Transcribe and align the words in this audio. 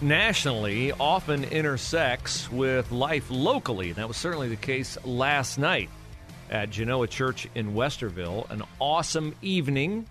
nationally 0.00 0.92
often 0.92 1.44
intersects 1.44 2.50
with 2.52 2.92
life 2.92 3.26
locally. 3.30 3.88
And 3.88 3.96
that 3.96 4.06
was 4.06 4.16
certainly 4.16 4.48
the 4.48 4.56
case 4.56 4.96
last 5.04 5.58
night 5.58 5.90
at 6.50 6.70
Genoa 6.70 7.08
Church 7.08 7.48
in 7.54 7.74
Westerville. 7.74 8.48
An 8.50 8.62
awesome 8.78 9.34
evening 9.42 10.06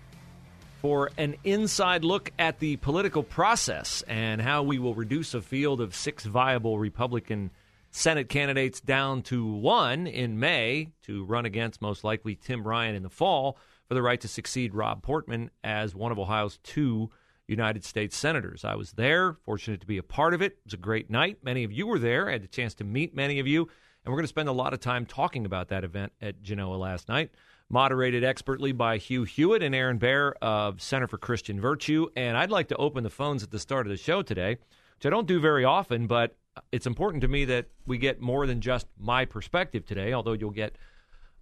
for 0.82 1.10
an 1.16 1.36
inside 1.42 2.04
look 2.04 2.30
at 2.38 2.58
the 2.58 2.76
political 2.76 3.22
process 3.22 4.02
and 4.06 4.40
how 4.40 4.62
we 4.62 4.78
will 4.78 4.94
reduce 4.94 5.34
a 5.34 5.40
field 5.40 5.80
of 5.80 5.94
six 5.94 6.24
viable 6.24 6.78
Republican 6.78 7.50
Senate 7.90 8.28
candidates 8.28 8.80
down 8.80 9.22
to 9.22 9.44
one 9.44 10.06
in 10.06 10.38
May 10.38 10.90
to 11.04 11.24
run 11.24 11.46
against 11.46 11.80
most 11.80 12.04
likely 12.04 12.36
Tim 12.36 12.62
Ryan 12.62 12.94
in 12.94 13.02
the 13.02 13.08
fall 13.08 13.56
for 13.88 13.94
the 13.94 14.02
right 14.02 14.20
to 14.20 14.28
succeed 14.28 14.74
Rob 14.74 15.02
Portman 15.02 15.50
as 15.64 15.94
one 15.94 16.12
of 16.12 16.18
Ohio's 16.18 16.58
two 16.62 17.10
United 17.48 17.84
States 17.84 18.16
senators. 18.16 18.64
I 18.64 18.76
was 18.76 18.92
there, 18.92 19.32
fortunate 19.44 19.80
to 19.80 19.86
be 19.86 19.98
a 19.98 20.02
part 20.02 20.34
of 20.34 20.42
it. 20.42 20.52
It 20.52 20.58
was 20.64 20.74
a 20.74 20.78
great 20.78 21.10
night. 21.10 21.38
Many 21.42 21.64
of 21.64 21.72
you 21.72 21.86
were 21.86 21.98
there. 21.98 22.28
I 22.28 22.32
had 22.32 22.42
the 22.42 22.48
chance 22.48 22.74
to 22.74 22.84
meet 22.84 23.14
many 23.14 23.40
of 23.40 23.46
you, 23.46 23.62
and 23.62 24.12
we're 24.12 24.18
going 24.18 24.24
to 24.24 24.28
spend 24.28 24.48
a 24.48 24.52
lot 24.52 24.74
of 24.74 24.80
time 24.80 25.06
talking 25.06 25.46
about 25.46 25.68
that 25.68 25.82
event 25.82 26.12
at 26.20 26.42
Genoa 26.42 26.76
last 26.76 27.08
night. 27.08 27.30
Moderated 27.70 28.24
expertly 28.24 28.72
by 28.72 28.96
Hugh 28.96 29.24
Hewitt 29.24 29.62
and 29.62 29.74
Aaron 29.74 29.98
Baer 29.98 30.32
of 30.40 30.80
Center 30.80 31.06
for 31.06 31.18
Christian 31.18 31.60
Virtue. 31.60 32.06
And 32.16 32.34
I'd 32.34 32.50
like 32.50 32.68
to 32.68 32.76
open 32.76 33.04
the 33.04 33.10
phones 33.10 33.42
at 33.42 33.50
the 33.50 33.58
start 33.58 33.86
of 33.86 33.90
the 33.90 33.98
show 33.98 34.22
today, 34.22 34.56
which 34.96 35.04
I 35.04 35.10
don't 35.10 35.26
do 35.26 35.38
very 35.38 35.66
often, 35.66 36.06
but 36.06 36.36
it's 36.72 36.86
important 36.86 37.20
to 37.22 37.28
me 37.28 37.44
that 37.46 37.66
we 37.86 37.98
get 37.98 38.20
more 38.20 38.46
than 38.46 38.62
just 38.62 38.86
my 38.98 39.26
perspective 39.26 39.84
today, 39.84 40.14
although 40.14 40.32
you'll 40.32 40.50
get 40.50 40.76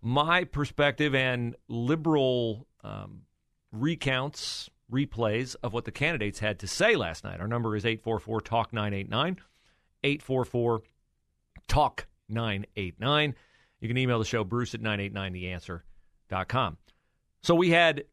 my 0.03 0.45
perspective 0.45 1.15
and 1.15 1.55
liberal 1.69 2.67
um, 2.83 3.23
recounts 3.73 4.69
replays 4.91 5.57
of 5.63 5.73
what 5.73 5.85
the 5.85 5.93
candidates 5.93 6.39
had 6.39 6.59
to 6.61 6.67
say 6.67 6.97
last 6.97 7.25
night. 7.25 7.41
Our 7.41 7.49
number 7.49 7.77
is 7.77 7.85
844 7.85 8.41
Talk 8.41 8.73
989. 8.73 9.39
844 10.05 10.83
Talk 11.69 12.07
989. 12.29 13.35
You 13.81 13.89
can 13.89 13.99
email 13.99 14.19
the 14.19 14.25
show, 14.25 14.45
bruce 14.45 14.75
at 14.75 14.81
989theanswer.com. 14.81 16.79
So 17.43 17.55
we 17.55 17.71
had 17.71 18.05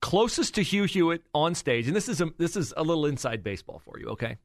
closest 0.00 0.54
to 0.54 0.62
Hugh 0.62 0.84
Hewitt 0.84 1.24
on 1.34 1.54
stage, 1.54 1.86
and 1.86 1.96
this 1.96 2.08
is 2.08 2.20
a, 2.20 2.30
this 2.38 2.56
is 2.56 2.72
a 2.76 2.82
little 2.82 3.06
inside 3.06 3.42
baseball 3.42 3.80
for 3.84 3.98
you, 3.98 4.08
okay? 4.08 4.36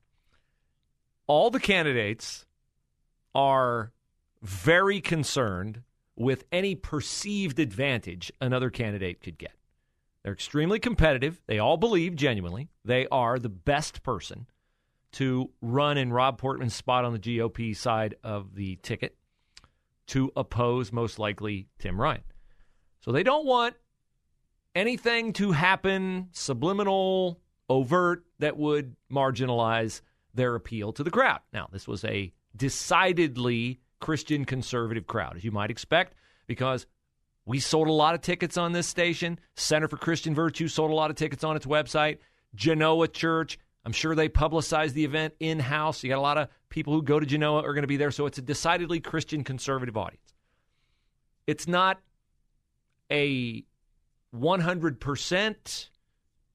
All 1.28 1.50
the 1.50 1.60
candidates 1.60 2.46
are 3.34 3.92
very 4.42 5.02
concerned 5.02 5.82
with 6.16 6.46
any 6.52 6.76
perceived 6.76 7.60
advantage 7.60 8.32
another 8.40 8.70
candidate 8.70 9.22
could 9.22 9.38
get. 9.38 9.54
They're 10.26 10.34
extremely 10.34 10.80
competitive. 10.80 11.40
They 11.46 11.60
all 11.60 11.78
believe 11.78 12.16
genuinely 12.16 12.70
they 12.84 13.06
are 13.12 13.38
the 13.38 13.48
best 13.48 14.02
person 14.02 14.48
to 15.12 15.52
run 15.62 16.00
in 16.00 16.12
Rob 16.12 16.40
Portman's 16.40 16.74
spot 16.74 17.06
on 17.06 17.14
the 17.14 17.20
GOP 17.20 17.78
side 17.78 18.16
of 18.24 18.56
the 18.56 18.78
ticket 18.78 19.16
to 20.08 20.32
oppose 20.36 20.92
most 20.92 21.20
likely 21.20 21.68
Tim 21.78 22.02
Ryan. 22.02 22.24
So 23.02 23.12
they 23.12 23.22
don't 23.22 23.46
want 23.46 23.76
anything 24.74 25.32
to 25.34 25.52
happen 25.52 26.30
subliminal, 26.32 27.40
overt 27.70 28.26
that 28.40 28.58
would 28.58 28.96
marginalize 29.12 30.02
their 30.34 30.56
appeal 30.56 30.92
to 30.94 31.04
the 31.04 31.12
crowd. 31.12 31.42
Now, 31.54 31.70
this 31.72 31.88
was 31.88 32.04
a 32.04 32.34
decidedly 32.56 33.80
Christian 34.00 34.44
conservative 34.44 35.06
crowd, 35.06 35.38
as 35.38 35.44
you 35.44 35.52
might 35.52 35.70
expect, 35.70 36.16
because 36.48 36.88
we 37.46 37.60
sold 37.60 37.88
a 37.88 37.92
lot 37.92 38.16
of 38.16 38.22
tickets 38.22 38.58
on 38.58 38.72
this 38.72 38.88
station. 38.88 39.40
Center 39.56 39.88
for 39.88 39.98
Christian 39.98 40.34
Virtue 40.34 40.68
sold 40.68 40.92
a 40.92 40.96
lot 40.96 41.12
of 41.12 41.16
tickets 41.16 41.44
on 41.44 41.56
its 41.56 41.66
website. 41.66 42.18
Genoa 42.56 43.08
Church, 43.08 43.60
I'm 43.86 43.92
sure 43.92 44.16
they 44.16 44.30
publicized 44.30 44.96
the 44.96 45.06
event 45.06 45.36
in 45.40 45.60
house. 45.60 46.04
You 46.04 46.10
got 46.10 46.18
a 46.18 46.22
lot 46.22 46.38
of 46.38 46.50
people 46.70 46.94
who 46.94 47.04
go 47.04 47.20
to 47.20 47.26
Genoa 47.26 47.62
are 47.62 47.74
going 47.74 47.84
to 47.84 47.88
be 47.88 47.98
there. 47.98 48.12
So 48.12 48.26
it's 48.26 48.40
a 48.40 48.42
decidedly 48.42 49.00
Christian 49.00 49.44
conservative 49.44 49.96
audience. 49.96 50.34
It's 51.46 51.68
not 51.68 52.00
a 53.12 53.64
100% 54.36 55.90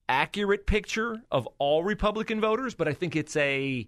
accurate 0.09 0.65
picture 0.67 1.21
of 1.31 1.47
all 1.57 1.83
Republican 1.83 2.41
voters, 2.41 2.75
but 2.75 2.89
I 2.89 2.93
think 2.93 3.15
it's 3.15 3.37
a 3.37 3.87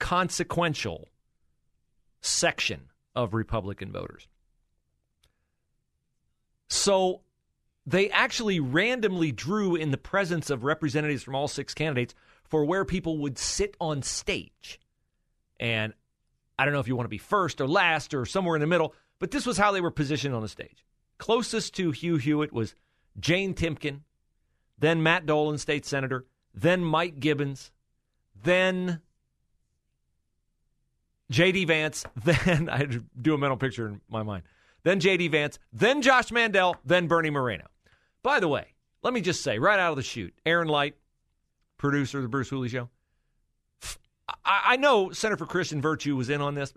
consequential 0.00 1.08
section 2.20 2.88
of 3.14 3.32
Republican 3.32 3.92
voters. 3.92 4.26
So 6.72 7.20
they 7.84 8.08
actually 8.08 8.58
randomly 8.58 9.30
drew 9.30 9.76
in 9.76 9.90
the 9.90 9.98
presence 9.98 10.48
of 10.48 10.64
representatives 10.64 11.22
from 11.22 11.34
all 11.34 11.46
six 11.46 11.74
candidates 11.74 12.14
for 12.44 12.64
where 12.64 12.86
people 12.86 13.18
would 13.18 13.36
sit 13.36 13.76
on 13.78 14.00
stage. 14.00 14.80
And 15.60 15.92
I 16.58 16.64
don't 16.64 16.72
know 16.72 16.80
if 16.80 16.88
you 16.88 16.96
want 16.96 17.04
to 17.04 17.10
be 17.10 17.18
first 17.18 17.60
or 17.60 17.68
last 17.68 18.14
or 18.14 18.24
somewhere 18.24 18.56
in 18.56 18.62
the 18.62 18.66
middle, 18.66 18.94
but 19.18 19.30
this 19.30 19.44
was 19.44 19.58
how 19.58 19.70
they 19.70 19.82
were 19.82 19.90
positioned 19.90 20.34
on 20.34 20.40
the 20.40 20.48
stage. 20.48 20.82
Closest 21.18 21.74
to 21.74 21.90
Hugh 21.90 22.16
Hewitt 22.16 22.54
was 22.54 22.74
Jane 23.20 23.52
Timken, 23.52 24.00
then 24.78 25.02
Matt 25.02 25.26
Dolan, 25.26 25.58
state 25.58 25.84
senator, 25.84 26.24
then 26.54 26.82
Mike 26.82 27.20
Gibbons, 27.20 27.70
then 28.42 29.02
J.D. 31.30 31.66
Vance, 31.66 32.06
then 32.24 32.70
I 32.70 32.86
do 33.20 33.34
a 33.34 33.38
mental 33.38 33.58
picture 33.58 33.88
in 33.88 34.00
my 34.08 34.22
mind 34.22 34.44
then 34.84 35.00
J.D. 35.00 35.28
Vance, 35.28 35.58
then 35.72 36.02
Josh 36.02 36.30
Mandel, 36.30 36.76
then 36.84 37.06
Bernie 37.06 37.30
Moreno. 37.30 37.66
By 38.22 38.40
the 38.40 38.48
way, 38.48 38.66
let 39.02 39.12
me 39.12 39.20
just 39.20 39.42
say 39.42 39.58
right 39.58 39.78
out 39.78 39.90
of 39.90 39.96
the 39.96 40.02
chute, 40.02 40.34
Aaron 40.46 40.68
Light, 40.68 40.94
producer 41.76 42.18
of 42.18 42.22
the 42.22 42.28
Bruce 42.28 42.48
Hooley 42.48 42.68
Show. 42.68 42.88
I, 44.44 44.76
know 44.76 45.10
Center 45.10 45.36
for 45.36 45.46
Christian 45.46 45.80
Virtue 45.80 46.16
was 46.16 46.30
in 46.30 46.40
on 46.40 46.54
this. 46.54 46.72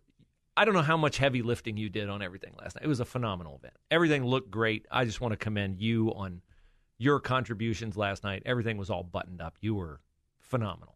I 0.58 0.66
don't 0.66 0.74
know 0.74 0.82
how 0.82 0.98
much 0.98 1.18
heavy 1.18 1.42
lifting 1.42 1.78
you 1.78 1.90
did 1.90 2.10
on 2.10 2.22
everything 2.22 2.54
last 2.60 2.76
night. 2.76 2.84
It 2.84 2.88
was 2.88 3.00
a 3.00 3.06
phenomenal 3.06 3.58
event. 3.58 3.76
Everything 3.92 4.26
looked 4.26 4.50
great. 4.50 4.86
I 4.92 5.06
just 5.06 5.22
want 5.22 5.34
to 5.34 5.38
commend 5.38 5.80
you 5.80 6.14
on 6.14 6.42
your 6.98 7.20
contributions 7.20 7.98
last 7.98 8.24
night. 8.24 8.44
Everything 8.46 8.78
was 8.78 8.90
all 8.90 9.04
buttoned 9.04 9.42
up. 9.42 9.56
You 9.62 9.76
were 9.76 10.00
phenomenal. 10.40 10.96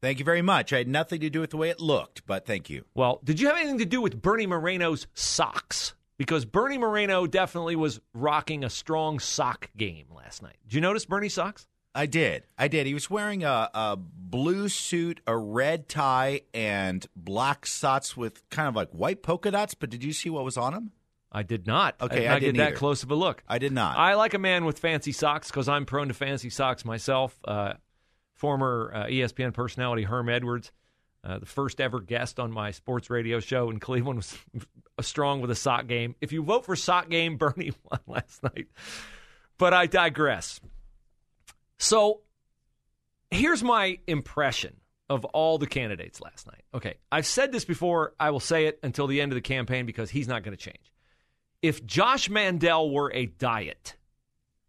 Thank 0.00 0.18
you 0.18 0.24
very 0.24 0.42
much. 0.42 0.72
I 0.72 0.78
had 0.78 0.88
nothing 0.88 1.20
to 1.20 1.30
do 1.30 1.40
with 1.40 1.50
the 1.50 1.56
way 1.56 1.70
it 1.70 1.80
looked, 1.80 2.26
but 2.26 2.44
thank 2.44 2.68
you. 2.68 2.84
Well, 2.94 3.20
did 3.22 3.40
you 3.40 3.46
have 3.46 3.56
anything 3.56 3.78
to 3.78 3.84
do 3.84 4.00
with 4.00 4.20
Bernie 4.20 4.46
Moreno's 4.46 5.06
socks? 5.14 5.94
Because 6.22 6.44
Bernie 6.44 6.78
Moreno 6.78 7.26
definitely 7.26 7.74
was 7.74 8.00
rocking 8.14 8.62
a 8.62 8.70
strong 8.70 9.18
sock 9.18 9.70
game 9.76 10.06
last 10.14 10.40
night. 10.40 10.56
Did 10.62 10.74
you 10.74 10.80
notice 10.80 11.04
Bernie 11.04 11.28
socks? 11.28 11.66
I 11.96 12.06
did. 12.06 12.44
I 12.56 12.68
did. 12.68 12.86
He 12.86 12.94
was 12.94 13.10
wearing 13.10 13.42
a, 13.42 13.68
a 13.74 13.96
blue 13.98 14.68
suit, 14.68 15.20
a 15.26 15.36
red 15.36 15.88
tie, 15.88 16.42
and 16.54 17.04
black 17.16 17.66
socks 17.66 18.16
with 18.16 18.48
kind 18.50 18.68
of 18.68 18.76
like 18.76 18.90
white 18.92 19.24
polka 19.24 19.50
dots. 19.50 19.74
But 19.74 19.90
did 19.90 20.04
you 20.04 20.12
see 20.12 20.30
what 20.30 20.44
was 20.44 20.56
on 20.56 20.72
them? 20.72 20.92
I 21.32 21.42
did 21.42 21.66
not. 21.66 21.96
Okay, 22.00 22.28
I, 22.28 22.36
I 22.36 22.38
didn't 22.38 22.54
get 22.54 22.70
that 22.70 22.76
close 22.76 23.02
of 23.02 23.10
a 23.10 23.16
look. 23.16 23.42
I 23.48 23.58
did 23.58 23.72
not. 23.72 23.98
I 23.98 24.14
like 24.14 24.34
a 24.34 24.38
man 24.38 24.64
with 24.64 24.78
fancy 24.78 25.12
socks 25.12 25.50
because 25.50 25.68
I'm 25.68 25.86
prone 25.86 26.06
to 26.06 26.14
fancy 26.14 26.50
socks 26.50 26.84
myself. 26.84 27.36
Uh, 27.44 27.74
former 28.34 28.92
uh, 28.94 29.04
ESPN 29.06 29.52
personality 29.52 30.04
Herm 30.04 30.28
Edwards 30.28 30.70
uh, 31.24 31.38
the 31.38 31.46
first 31.46 31.80
ever 31.80 32.00
guest 32.00 32.40
on 32.40 32.50
my 32.50 32.72
sports 32.72 33.08
radio 33.08 33.38
show 33.40 33.70
in 33.70 33.78
Cleveland 33.78 34.18
was 34.18 34.36
strong 35.06 35.40
with 35.40 35.50
a 35.50 35.54
sock 35.54 35.86
game. 35.86 36.16
If 36.20 36.32
you 36.32 36.42
vote 36.42 36.64
for 36.64 36.74
sock 36.76 37.08
game, 37.08 37.36
Bernie 37.38 37.72
won 37.90 38.00
last 38.06 38.42
night. 38.42 38.68
But 39.58 39.72
I 39.72 39.86
digress. 39.86 40.60
So 41.78 42.20
here's 43.30 43.62
my 43.62 43.98
impression 44.06 44.76
of 45.08 45.24
all 45.26 45.58
the 45.58 45.66
candidates 45.66 46.20
last 46.20 46.46
night. 46.46 46.62
Okay, 46.74 46.94
I've 47.10 47.26
said 47.26 47.52
this 47.52 47.64
before. 47.64 48.14
I 48.18 48.30
will 48.30 48.40
say 48.40 48.66
it 48.66 48.78
until 48.82 49.06
the 49.06 49.20
end 49.20 49.32
of 49.32 49.34
the 49.34 49.42
campaign 49.42 49.86
because 49.86 50.10
he's 50.10 50.28
not 50.28 50.42
going 50.42 50.56
to 50.56 50.62
change. 50.62 50.92
If 51.60 51.84
Josh 51.84 52.28
Mandel 52.28 52.90
were 52.90 53.12
a 53.12 53.26
diet, 53.26 53.96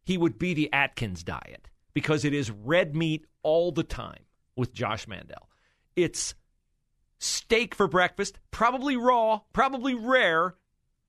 he 0.04 0.18
would 0.18 0.38
be 0.38 0.54
the 0.54 0.72
Atkins 0.72 1.24
diet 1.24 1.70
because 1.94 2.26
it 2.26 2.34
is 2.34 2.52
red 2.52 2.96
meat 2.96 3.26
all 3.42 3.72
the 3.72 3.84
time 3.84 4.26
with 4.56 4.74
Josh 4.74 5.08
Mandel. 5.08 5.50
It's 5.96 6.36
steak 7.24 7.74
for 7.74 7.88
breakfast, 7.88 8.38
probably 8.52 8.98
raw, 8.98 9.42
probably 9.54 9.94
rare. 9.94 10.56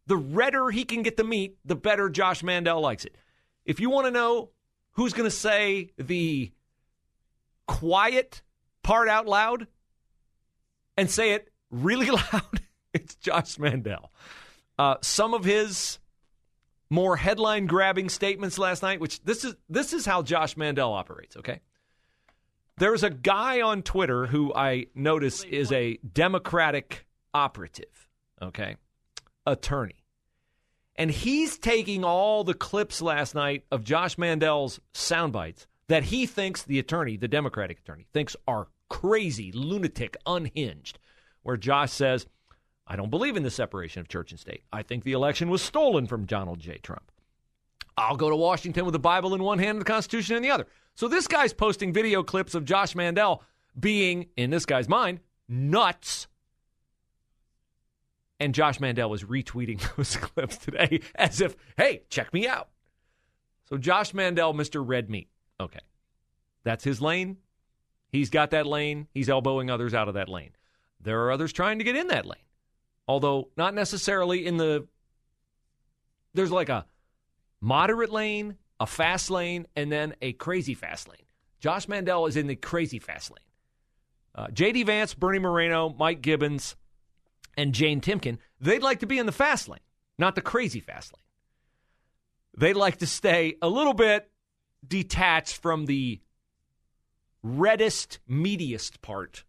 The 0.07 0.17
redder 0.17 0.71
he 0.71 0.85
can 0.85 1.03
get 1.03 1.17
the 1.17 1.25
meat, 1.25 1.57
the 1.65 1.75
better 1.75 2.09
Josh 2.09 2.43
Mandel 2.43 2.81
likes 2.81 3.05
it. 3.05 3.17
If 3.65 3.81
you 3.81 3.91
want 3.91 4.07
to 4.07 4.11
know 4.11 4.51
who's 4.93 5.13
going 5.13 5.29
to 5.29 5.35
say 5.35 5.91
the 5.97 6.53
quiet 7.67 8.43
part 8.83 9.09
out 9.09 9.27
loud 9.27 9.67
and 10.97 11.11
say 11.11 11.33
it 11.33 11.51
really 11.71 12.11
loud, 12.33 12.61
it's 12.93 13.15
Josh 13.17 13.59
Mandel. 13.59 14.13
Uh, 14.79 14.97
some 15.01 15.35
of 15.35 15.45
his 15.45 15.99
more 16.91 17.17
headline 17.17 17.67
grabbing 17.67 18.09
statements 18.09 18.59
last 18.59 18.83
night, 18.83 19.01
which 19.01 19.23
this 19.25 19.45
is 19.45 19.55
this 19.69 19.93
is 19.93 20.05
how 20.07 20.23
Josh 20.23 20.57
Mandel 20.57 20.93
operates, 20.93 21.37
okay? 21.39 21.61
There's 22.77 23.05
a 23.05 23.11
guy 23.11 23.61
on 23.61 23.83
Twitter 23.83 24.27
who 24.27 24.53
I 24.53 24.87
notice 24.95 25.45
is 25.45 25.71
a 25.71 25.99
Democratic 25.99 27.07
operative, 27.33 28.09
okay? 28.43 28.77
Attorney. 29.47 30.05
And 30.97 31.11
he's 31.11 31.59
taking 31.59 32.05
all 32.05 32.43
the 32.45 32.55
clips 32.55 33.01
last 33.01 33.35
night 33.35 33.65
of 33.71 33.85
Josh 33.85 34.19
Mandel's 34.19 34.81
sound 34.93 35.33
bites 35.33 35.67
that 35.89 36.05
he 36.05 36.27
thinks 36.27 36.63
the 36.63 36.79
attorney, 36.79 37.17
the 37.17 37.29
Democratic 37.29 37.81
attorney, 37.81 38.07
thinks 38.13 38.37
are 38.49 38.69
crazy, 38.89 39.53
lunatic, 39.53 40.17
unhinged, 40.27 40.99
where 41.43 41.57
Josh 41.57 41.93
says, 41.93 42.27
I 42.87 42.97
don't 42.97 43.11
believe 43.11 43.37
in 43.37 43.43
the 43.43 43.51
separation 43.51 44.01
of 44.01 44.09
church 44.09 44.31
and 44.31 44.41
state. 44.41 44.63
I 44.73 44.83
think 44.83 45.05
the 45.05 45.13
election 45.13 45.49
was 45.49 45.63
stolen 45.63 46.07
from 46.07 46.27
Donald 46.27 46.59
J. 46.59 46.79
Trump. 46.79 47.11
I'll 47.97 48.17
go 48.17 48.31
to 48.31 48.37
Washington 48.37 48.85
with 48.85 48.93
the 48.93 48.99
Bible 48.99 49.35
in 49.35 49.43
one 49.43 49.59
hand 49.59 49.71
and 49.71 49.81
the 49.81 49.85
Constitution 49.85 50.37
in 50.37 50.43
the 50.43 50.51
other. 50.51 50.67
So 50.95 51.09
this 51.09 51.29
guy's 51.29 51.53
posting 51.53 51.93
video 51.93 52.23
clips 52.23 52.55
of 52.55 52.65
Josh 52.65 52.95
Mandel 52.95 53.43
being, 53.79 54.27
in 54.37 54.51
this 54.51 54.67
guy's 54.67 54.89
mind, 54.89 55.21
nuts. 55.49 56.27
And 58.41 58.55
Josh 58.55 58.81
Mandel 58.81 59.11
was 59.11 59.25
retweeting 59.25 59.81
those 59.97 60.17
clips 60.17 60.57
today 60.57 61.01
as 61.15 61.41
if, 61.41 61.57
hey, 61.77 62.03
check 62.09 62.33
me 62.33 62.47
out. 62.47 62.69
So 63.69 63.79
Josh 63.79 64.13
Mandel, 64.13 64.55
Mr. 64.55 64.83
Red 64.87 65.09
Meat. 65.09 65.29
Okay. 65.61 65.81
That's 66.65 66.85
his 66.85 67.01
lane. 67.01 67.39
He's 68.11 68.31
got 68.31 68.51
that 68.51 68.67
lane. 68.67 69.09
He's 69.13 69.29
elbowing 69.29 69.71
others 69.71 69.95
out 69.95 70.09
of 70.09 70.15
that 70.15 70.29
lane. 70.29 70.51
There 71.01 71.25
are 71.25 71.33
others 71.33 71.53
trying 71.53 71.79
to 71.79 71.85
get 71.85 71.97
in 71.97 72.09
that 72.09 72.27
lane 72.27 72.39
although 73.07 73.49
not 73.57 73.75
necessarily 73.75 74.47
in 74.47 74.57
the. 74.57 74.87
There's 76.35 76.51
like 76.51 76.69
a 76.69 76.87
moderate 77.65 78.13
lane, 78.13 78.57
a 78.79 78.87
fast 78.87 79.31
lane, 79.31 79.67
and 79.75 79.91
then 79.91 80.15
a 80.21 80.35
crazy 80.35 80.75
fast 80.75 81.09
lane. 81.09 81.25
Josh 81.61 81.89
Mandel 81.89 82.27
is 82.27 82.37
in 82.37 82.47
the 82.47 82.57
crazy 82.57 82.99
fast 82.99 83.31
lane. 83.31 83.39
Uh, 84.35 84.49
J.D. 84.53 84.83
Vance, 84.83 85.15
Bernie 85.15 85.39
Moreno, 85.39 85.95
Mike 85.99 86.21
Gibbons, 86.21 86.77
and 87.57 87.73
Jane 87.73 88.03
Timken, 88.03 88.37
they'd 88.61 88.83
like 88.83 89.01
to 89.01 89.07
be 89.07 89.19
in 89.19 89.25
the 89.25 89.33
fast 89.33 89.69
lane, 89.69 89.81
not 90.19 90.35
the 90.35 90.43
crazy 90.43 90.81
fast 90.81 91.15
lane. 91.15 91.23
They'd 92.59 92.77
like 92.77 92.99
to 92.99 93.07
stay 93.07 93.57
a 93.63 93.69
little 93.69 93.95
bit 93.95 94.31
detached 94.87 95.57
from 95.57 95.87
the 95.87 96.21
reddest, 97.43 98.19
meatiest 98.29 99.01
part 99.01 99.45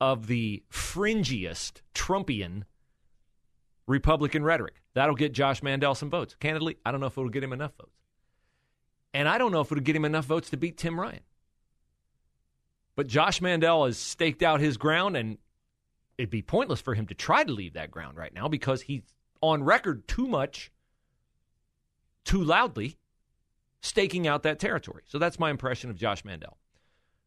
of 0.00 0.26
the 0.26 0.64
fringiest 0.70 1.82
Trumpian 1.94 2.64
Republican 3.86 4.44
rhetoric. 4.44 4.82
That'll 4.94 5.14
get 5.14 5.32
Josh 5.32 5.62
Mandel 5.62 5.94
some 5.94 6.10
votes. 6.10 6.34
Candidly, 6.40 6.76
I 6.84 6.90
don't 6.90 7.00
know 7.00 7.06
if 7.06 7.16
it'll 7.16 7.30
get 7.30 7.44
him 7.44 7.52
enough 7.52 7.72
votes. 7.78 7.96
And 9.14 9.28
I 9.28 9.38
don't 9.38 9.52
know 9.52 9.60
if 9.60 9.70
it'll 9.70 9.84
get 9.84 9.96
him 9.96 10.04
enough 10.04 10.24
votes 10.24 10.50
to 10.50 10.56
beat 10.56 10.76
Tim 10.76 10.98
Ryan. 11.00 11.20
But 12.96 13.06
Josh 13.06 13.40
Mandel 13.40 13.84
has 13.84 13.98
staked 13.98 14.42
out 14.42 14.60
his 14.60 14.76
ground, 14.76 15.16
and 15.16 15.38
it'd 16.18 16.30
be 16.30 16.42
pointless 16.42 16.80
for 16.80 16.94
him 16.94 17.06
to 17.06 17.14
try 17.14 17.44
to 17.44 17.52
leave 17.52 17.74
that 17.74 17.90
ground 17.90 18.16
right 18.16 18.32
now 18.32 18.48
because 18.48 18.82
he's 18.82 19.02
on 19.40 19.62
record 19.62 20.08
too 20.08 20.26
much, 20.26 20.72
too 22.24 22.42
loudly, 22.42 22.96
staking 23.80 24.26
out 24.26 24.42
that 24.42 24.58
territory. 24.58 25.02
So 25.06 25.18
that's 25.18 25.38
my 25.38 25.50
impression 25.50 25.90
of 25.90 25.96
Josh 25.96 26.24
Mandel. 26.24 26.56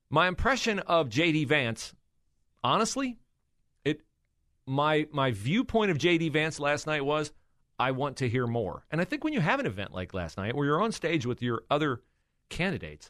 My 0.09 0.27
impression 0.27 0.79
of 0.79 1.09
J.D. 1.09 1.45
Vance, 1.45 1.93
honestly, 2.63 3.19
my 4.69 5.07
my 5.11 5.31
viewpoint 5.31 5.89
of 5.89 5.97
JD 5.97 6.31
Vance 6.31 6.59
last 6.59 6.85
night 6.85 7.03
was 7.03 7.31
I 7.79 7.91
want 7.91 8.17
to 8.17 8.29
hear 8.29 8.45
more. 8.45 8.85
And 8.91 9.01
I 9.01 9.03
think 9.03 9.23
when 9.23 9.33
you 9.33 9.39
have 9.39 9.59
an 9.59 9.65
event 9.65 9.93
like 9.93 10.13
last 10.13 10.37
night 10.37 10.55
where 10.55 10.65
you're 10.65 10.81
on 10.81 10.91
stage 10.91 11.25
with 11.25 11.41
your 11.41 11.63
other 11.71 12.01
candidates, 12.49 13.09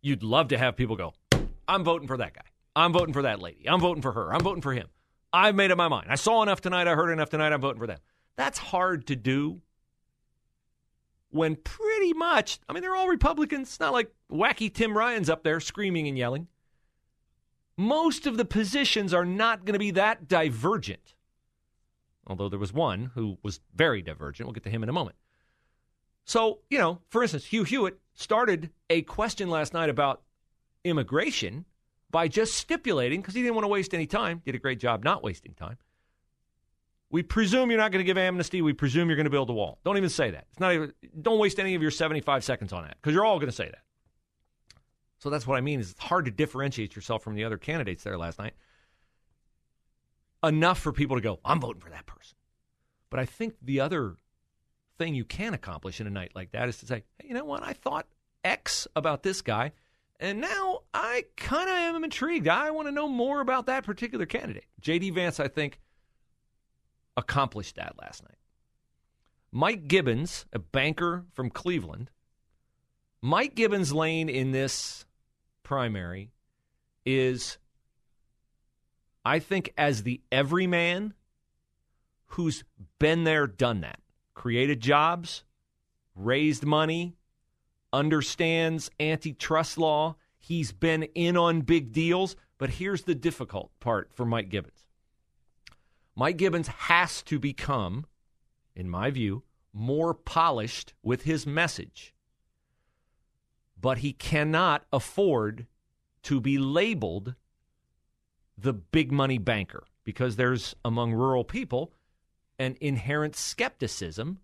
you'd 0.00 0.22
love 0.22 0.48
to 0.48 0.58
have 0.58 0.76
people 0.76 0.94
go, 0.94 1.14
I'm 1.66 1.82
voting 1.82 2.06
for 2.06 2.18
that 2.18 2.34
guy. 2.34 2.42
I'm 2.76 2.92
voting 2.92 3.12
for 3.12 3.22
that 3.22 3.40
lady. 3.40 3.68
I'm 3.68 3.80
voting 3.80 4.02
for 4.02 4.12
her. 4.12 4.32
I'm 4.32 4.42
voting 4.42 4.62
for 4.62 4.72
him. 4.72 4.88
I've 5.32 5.56
made 5.56 5.72
up 5.72 5.78
my 5.78 5.88
mind. 5.88 6.06
I 6.08 6.14
saw 6.14 6.42
enough 6.42 6.60
tonight. 6.60 6.86
I 6.86 6.94
heard 6.94 7.10
enough 7.10 7.30
tonight. 7.30 7.52
I'm 7.52 7.60
voting 7.60 7.80
for 7.80 7.86
them. 7.86 7.98
That's 8.36 8.58
hard 8.58 9.08
to 9.08 9.16
do 9.16 9.60
when 11.30 11.56
pretty 11.56 12.12
much, 12.12 12.60
I 12.68 12.74
mean, 12.74 12.82
they're 12.82 12.94
all 12.94 13.08
Republicans. 13.08 13.68
It's 13.68 13.80
not 13.80 13.92
like 13.92 14.12
wacky 14.30 14.72
Tim 14.72 14.96
Ryan's 14.96 15.28
up 15.28 15.42
there 15.42 15.58
screaming 15.58 16.06
and 16.06 16.16
yelling 16.16 16.46
most 17.82 18.26
of 18.26 18.36
the 18.36 18.44
positions 18.44 19.12
are 19.12 19.24
not 19.24 19.64
going 19.64 19.74
to 19.74 19.78
be 19.78 19.90
that 19.92 20.28
divergent. 20.28 21.14
Although 22.26 22.48
there 22.48 22.58
was 22.58 22.72
one 22.72 23.10
who 23.14 23.38
was 23.42 23.60
very 23.74 24.00
divergent. 24.00 24.46
We'll 24.46 24.54
get 24.54 24.62
to 24.64 24.70
him 24.70 24.82
in 24.82 24.88
a 24.88 24.92
moment. 24.92 25.16
So, 26.24 26.60
you 26.70 26.78
know, 26.78 27.00
for 27.08 27.22
instance, 27.22 27.46
Hugh 27.46 27.64
Hewitt 27.64 27.98
started 28.14 28.70
a 28.88 29.02
question 29.02 29.50
last 29.50 29.74
night 29.74 29.90
about 29.90 30.22
immigration 30.84 31.64
by 32.10 32.28
just 32.28 32.54
stipulating, 32.54 33.20
because 33.20 33.34
he 33.34 33.42
didn't 33.42 33.54
want 33.54 33.64
to 33.64 33.68
waste 33.68 33.94
any 33.94 34.06
time, 34.06 34.42
did 34.44 34.54
a 34.54 34.58
great 34.58 34.78
job 34.78 35.02
not 35.02 35.24
wasting 35.24 35.54
time. 35.54 35.78
We 37.10 37.22
presume 37.22 37.70
you're 37.70 37.80
not 37.80 37.90
going 37.90 38.04
to 38.04 38.06
give 38.06 38.18
amnesty. 38.18 38.62
We 38.62 38.72
presume 38.72 39.08
you're 39.08 39.16
going 39.16 39.24
to 39.24 39.30
build 39.30 39.50
a 39.50 39.52
wall. 39.52 39.78
Don't 39.84 39.96
even 39.96 40.10
say 40.10 40.30
that. 40.30 40.46
It's 40.50 40.60
not 40.60 40.72
even, 40.74 40.92
don't 41.20 41.38
waste 41.38 41.58
any 41.58 41.74
of 41.74 41.82
your 41.82 41.90
75 41.90 42.44
seconds 42.44 42.72
on 42.72 42.84
that, 42.84 42.96
because 43.00 43.14
you're 43.14 43.24
all 43.24 43.38
going 43.38 43.50
to 43.50 43.56
say 43.56 43.66
that. 43.66 43.82
So 45.22 45.30
that's 45.30 45.46
what 45.46 45.56
I 45.56 45.60
mean 45.60 45.78
is 45.78 45.92
it's 45.92 46.00
hard 46.00 46.24
to 46.24 46.32
differentiate 46.32 46.96
yourself 46.96 47.22
from 47.22 47.36
the 47.36 47.44
other 47.44 47.56
candidates 47.56 48.02
there 48.02 48.18
last 48.18 48.40
night. 48.40 48.54
Enough 50.42 50.80
for 50.80 50.90
people 50.90 51.16
to 51.16 51.22
go, 51.22 51.38
I'm 51.44 51.60
voting 51.60 51.80
for 51.80 51.90
that 51.90 52.06
person. 52.06 52.36
But 53.08 53.20
I 53.20 53.26
think 53.26 53.54
the 53.62 53.78
other 53.78 54.16
thing 54.98 55.14
you 55.14 55.24
can 55.24 55.54
accomplish 55.54 56.00
in 56.00 56.08
a 56.08 56.10
night 56.10 56.32
like 56.34 56.50
that 56.50 56.68
is 56.68 56.78
to 56.78 56.86
say, 56.86 57.04
hey, 57.20 57.28
you 57.28 57.34
know 57.34 57.44
what? 57.44 57.62
I 57.62 57.72
thought 57.72 58.08
X 58.42 58.88
about 58.96 59.22
this 59.22 59.42
guy, 59.42 59.70
and 60.18 60.40
now 60.40 60.80
I 60.92 61.26
kind 61.36 61.70
of 61.70 61.76
am 61.76 62.02
intrigued. 62.02 62.48
I 62.48 62.72
want 62.72 62.88
to 62.88 62.92
know 62.92 63.06
more 63.06 63.40
about 63.40 63.66
that 63.66 63.84
particular 63.84 64.26
candidate. 64.26 64.66
J.D. 64.80 65.10
Vance, 65.10 65.38
I 65.38 65.46
think, 65.46 65.78
accomplished 67.16 67.76
that 67.76 67.94
last 67.96 68.24
night. 68.24 68.38
Mike 69.52 69.86
Gibbons, 69.86 70.46
a 70.52 70.58
banker 70.58 71.26
from 71.32 71.48
Cleveland, 71.48 72.10
Mike 73.20 73.54
Gibbons' 73.54 73.92
lane 73.92 74.28
in 74.28 74.50
this 74.50 75.04
primary 75.62 76.32
is, 77.04 77.58
I 79.24 79.38
think, 79.38 79.72
as 79.76 80.02
the 80.02 80.20
everyman 80.30 81.14
who's 82.26 82.64
been 82.98 83.24
there, 83.24 83.46
done 83.46 83.80
that, 83.82 84.00
created 84.34 84.80
jobs, 84.80 85.44
raised 86.14 86.64
money, 86.64 87.16
understands 87.92 88.90
antitrust 88.98 89.78
law. 89.78 90.16
He's 90.38 90.72
been 90.72 91.04
in 91.14 91.36
on 91.36 91.60
big 91.60 91.92
deals. 91.92 92.36
But 92.58 92.70
here's 92.70 93.02
the 93.02 93.14
difficult 93.14 93.70
part 93.80 94.12
for 94.12 94.24
Mike 94.24 94.48
Gibbons 94.48 94.86
Mike 96.14 96.36
Gibbons 96.36 96.68
has 96.68 97.22
to 97.22 97.38
become, 97.38 98.06
in 98.74 98.88
my 98.88 99.10
view, 99.10 99.42
more 99.72 100.14
polished 100.14 100.94
with 101.02 101.22
his 101.22 101.46
message 101.46 102.14
but 103.82 103.98
he 103.98 104.14
cannot 104.14 104.84
afford 104.92 105.66
to 106.22 106.40
be 106.40 106.56
labeled 106.56 107.34
the 108.56 108.72
big 108.72 109.12
money 109.12 109.38
banker 109.38 109.84
because 110.04 110.36
there's 110.36 110.74
among 110.84 111.12
rural 111.12 111.44
people 111.44 111.92
an 112.58 112.76
inherent 112.80 113.34
skepticism 113.34 114.38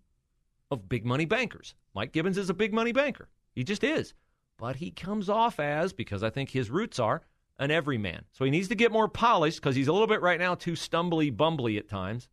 of 0.69 0.89
big 0.89 1.05
money 1.05 1.25
bankers. 1.25 1.73
Mike 1.95 2.11
Gibbons 2.11 2.37
is 2.37 2.49
a 2.49 2.53
big 2.53 2.73
money 2.73 2.91
banker. 2.91 3.29
He 3.53 3.63
just 3.63 3.83
is. 3.83 4.13
But 4.57 4.75
he 4.75 4.91
comes 4.91 5.29
off 5.29 5.59
as, 5.59 5.93
because 5.93 6.21
I 6.21 6.29
think 6.29 6.49
his 6.49 6.69
roots 6.69 6.99
are, 6.99 7.21
an 7.57 7.71
everyman. 7.71 8.25
So 8.31 8.43
he 8.43 8.51
needs 8.51 8.67
to 8.67 8.75
get 8.75 8.91
more 8.91 9.07
polished 9.07 9.61
because 9.61 9.75
he's 9.75 9.87
a 9.87 9.93
little 9.93 10.07
bit 10.07 10.21
right 10.21 10.39
now 10.39 10.55
too 10.55 10.73
stumbly 10.73 11.31
bumbly 11.31 11.77
at 11.77 11.87
times. 11.87 12.27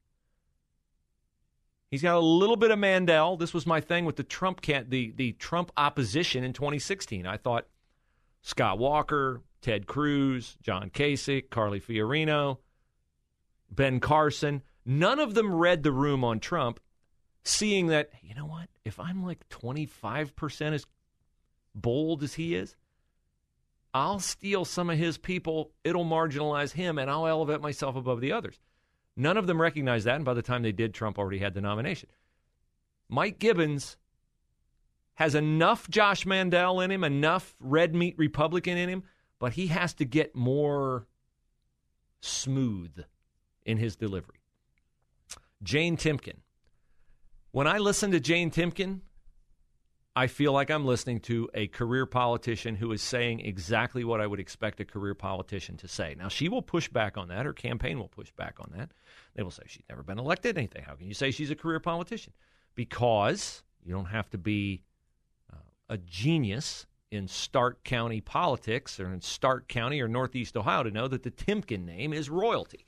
He's 1.91 2.03
got 2.03 2.17
a 2.17 2.21
little 2.21 2.57
bit 2.57 2.71
of 2.71 2.79
Mandel. 2.79 3.37
This 3.37 3.55
was 3.55 3.67
my 3.67 3.81
thing 3.81 4.05
with 4.05 4.17
the 4.17 4.25
Trump 4.25 4.61
can 4.61 4.87
the 4.89 5.13
the 5.17 5.33
Trump 5.33 5.71
opposition 5.77 6.45
in 6.45 6.53
2016. 6.53 7.27
I 7.27 7.37
thought 7.37 7.67
Scott 8.43 8.79
Walker, 8.79 9.43
Ted 9.61 9.87
Cruz, 9.87 10.57
John 10.63 10.91
Kasich, 10.91 11.51
Carly 11.51 11.81
Fiorina, 11.81 12.59
Ben 13.71 14.01
Carson. 14.01 14.63
None 14.85 15.19
of 15.19 15.35
them 15.35 15.53
read 15.53 15.83
the 15.83 15.91
room 15.91 16.23
on 16.23 16.39
Trump, 16.39 16.79
seeing 17.43 17.89
that, 17.89 18.11
you 18.23 18.37
know 18.37 18.47
what, 18.47 18.69
if 18.85 19.01
I'm 19.01 19.25
like 19.25 19.49
25% 19.49 20.73
as 20.73 20.87
bold 21.75 22.23
as 22.23 22.35
he 22.35 22.55
is, 22.55 22.77
I'll 23.93 24.21
steal 24.21 24.65
some 24.65 24.91
of 24.91 24.99
his 24.99 25.19
people, 25.19 25.73
it'll 25.83 26.05
marginalize 26.05 26.73
him, 26.73 26.99
and 26.99 27.11
I'll 27.11 27.27
elevate 27.27 27.61
myself 27.61 27.97
above 27.97 28.21
the 28.21 28.31
others. 28.31 28.61
None 29.17 29.37
of 29.37 29.47
them 29.47 29.61
recognized 29.61 30.07
that, 30.07 30.17
and 30.17 30.25
by 30.25 30.35
the 30.35 30.43
time 30.43 30.63
they 30.63 30.73
did, 30.73 30.93
Trump 30.93 31.19
already 31.19 31.39
had 31.39 31.55
the 31.55 31.61
nomination. 31.61 32.11
Mike 33.09 33.39
Gibbons 33.39 33.97
has 35.15 35.35
enough 35.35 35.89
Josh 35.89 36.27
Mandel 36.27 36.81
in 36.81 36.91
him, 36.91 37.03
enough 37.03 37.55
red 37.59 37.95
meat 37.95 38.15
Republican 38.19 38.77
in 38.77 38.89
him, 38.89 39.05
but 39.39 39.53
he 39.55 39.69
has 39.69 39.95
to 39.95 40.05
get 40.05 40.37
more 40.37 41.07
smooth 42.21 43.05
in 43.65 43.79
his 43.79 43.97
delivery. 43.97 44.41
Jane 45.63 45.97
Timken. 45.97 46.41
When 47.51 47.67
I 47.67 47.79
listen 47.79 48.11
to 48.11 48.21
Jane 48.21 48.51
Timken, 48.51 49.01
I 50.19 50.29
feel 50.29 50.55
like 50.55 50.71
I'm 50.71 50.87
listening 50.87 51.21
to 51.21 51.51
a 51.53 51.67
career 51.67 52.07
politician 52.07 52.75
who 52.75 52.91
is 52.93 53.03
saying 53.03 53.41
exactly 53.41 54.03
what 54.03 54.19
I 54.19 54.27
would 54.27 54.41
expect 54.41 54.81
a 54.81 54.85
career 54.87 55.15
politician 55.15 55.77
to 55.77 55.89
say. 55.89 56.17
Now, 56.19 56.29
she 56.29 56.49
will 56.49 56.63
push 56.63 56.89
back 56.89 57.19
on 57.19 57.29
that. 57.29 57.45
Her 57.45 57.53
campaign 57.53 57.99
will 57.99 58.09
push 58.09 58.33
back 58.33 58.57
on 58.59 58.73
that. 58.75 58.93
They 59.35 59.43
will 59.43 59.51
say 59.51 59.65
she's 59.67 59.85
never 59.91 60.03
been 60.03 60.19
elected 60.19 60.57
anything. 60.57 60.85
How 60.85 60.95
can 60.95 61.07
you 61.07 61.13
say 61.13 61.31
she's 61.31 61.51
a 61.51 61.55
career 61.55 61.81
politician? 61.81 62.33
Because 62.75 63.63
you 63.85 63.93
don't 63.93 64.07
have 64.07 64.31
to 64.31 64.39
be 64.39 64.85
uh, 65.53 65.59
a 65.91 65.99
genius 65.99 66.87
in 67.11 67.29
Stark 67.29 67.85
County 67.85 68.23
politics 68.23 68.99
or 68.99 69.13
in 69.13 69.21
Stark 69.21 69.69
County 69.69 70.01
or 70.01 70.09
Northeast 70.09 70.57
Ohio 70.57 70.83
to 70.83 70.91
know 70.91 71.09
that 71.09 71.25
the 71.25 71.31
Timken 71.31 71.85
name 71.85 72.15
is 72.15 72.31
royalty. 72.31 72.87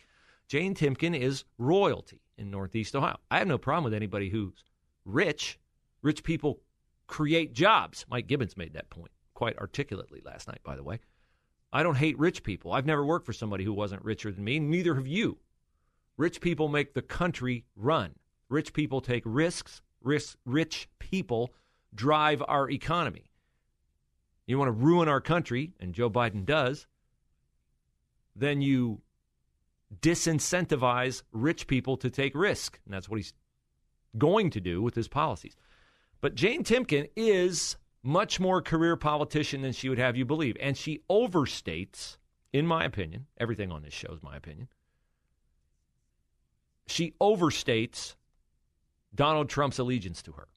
Jane 0.49 0.75
Timken 0.75 1.15
is 1.15 1.45
royalty 1.59 2.23
in 2.39 2.51
Northeast 2.51 2.97
Ohio. 2.97 3.19
I 3.31 3.37
have 3.37 3.49
no 3.49 3.59
problem 3.59 3.85
with 3.85 3.93
anybody 3.93 4.31
who's 4.31 4.65
rich. 5.05 5.59
Rich 6.01 6.23
people 6.23 6.61
create 7.09 7.53
jobs. 7.53 8.07
Mike 8.09 8.29
Gibbons 8.29 8.57
made 8.57 8.75
that 8.75 8.91
point 8.91 9.11
quite 9.35 9.59
articulately 9.59 10.23
last 10.25 10.47
night, 10.47 10.61
by 10.63 10.77
the 10.77 10.85
way. 10.85 11.01
I 11.73 11.83
don't 11.83 11.97
hate 11.97 12.19
rich 12.19 12.45
people. 12.45 12.73
I've 12.73 12.87
never 12.87 13.05
worked 13.05 13.27
for 13.27 13.33
somebody 13.33 13.65
who 13.65 13.73
wasn't 13.73 14.05
richer 14.05 14.31
than 14.31 14.45
me, 14.45 14.61
neither 14.61 14.95
have 14.95 15.07
you. 15.07 15.39
Rich 16.17 16.41
people 16.41 16.69
make 16.69 16.95
the 16.95 17.03
country 17.03 17.65
run. 17.77 18.15
Rich 18.49 18.73
people 18.73 19.01
take 19.01 19.23
risks. 19.25 19.83
Risk, 20.03 20.39
rich 20.47 20.89
people 20.99 21.53
drive 21.95 22.43
our 22.47 22.71
economy. 22.71 23.31
You 24.47 24.59
want 24.59 24.69
to 24.69 24.73
ruin 24.73 25.09
our 25.09 25.21
country, 25.21 25.75
and 25.79 25.93
Joe 25.93 26.09
Biden 26.09 26.47
does, 26.47 26.87
then 28.35 28.63
you 28.63 29.03
disincentivize 30.01 31.23
rich 31.33 31.67
people 31.67 31.97
to 31.99 32.11
take 32.11 32.35
risk. 32.35 32.81
And 32.85 32.95
that's 32.95 33.09
what 33.09 33.19
he's 33.19 33.35
going 34.17 34.51
to 34.51 34.61
do 34.61 34.81
with 34.81 34.95
his 34.95 35.09
policies. 35.09 35.57
But 36.21 36.35
Jane 36.35 36.65
Timken 36.65 37.09
is 37.17 37.77
much 38.03 38.41
more 38.41 38.63
career 38.63 38.97
politician 38.97 39.63
than 39.63 39.73
she 39.73 39.89
would 39.89 39.99
have 39.99 40.17
you 40.17 40.25
believe. 40.25 40.57
And 40.61 40.77
she 40.77 41.03
overstates, 41.11 42.17
in 42.53 42.67
my 42.67 42.85
opinion, 42.85 43.27
everything 43.39 43.71
on 43.71 43.83
this 43.83 43.95
show 43.95 44.13
is 44.13 44.23
my 44.23 44.37
opinion. 44.37 44.69
She 46.87 47.15
overstates 47.21 48.15
Donald 49.15 49.49
Trump's 49.49 49.79
allegiance 49.79 50.23
to 50.23 50.33
her. 50.33 50.49